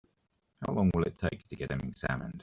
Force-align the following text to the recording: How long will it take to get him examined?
How 0.65 0.73
long 0.73 0.89
will 0.95 1.03
it 1.03 1.17
take 1.19 1.47
to 1.49 1.55
get 1.55 1.69
him 1.69 1.81
examined? 1.83 2.39